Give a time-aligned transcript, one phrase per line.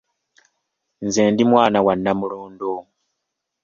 [1.05, 2.73] Nze ndi mwana wa Namulondo.